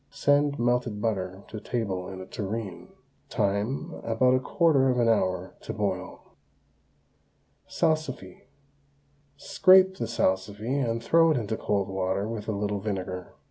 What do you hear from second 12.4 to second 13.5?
a little vinegar.